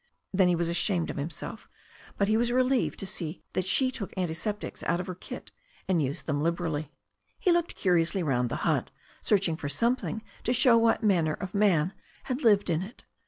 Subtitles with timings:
[0.33, 1.69] Then he was ashamed of himself,
[2.17, 5.51] but he was relieved to see that she took antiseptics out of her kit
[5.87, 6.91] and used them liberally.
[7.37, 8.89] He looked curiously round the hut,
[9.21, 11.93] searching for some thing to show what manner of man
[12.23, 13.03] had lived in it.